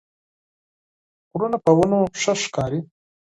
غرونه 1.31 1.57
په 1.65 1.71
ونو 1.77 1.99
ښه 2.21 2.33
ښکاري 2.43 2.79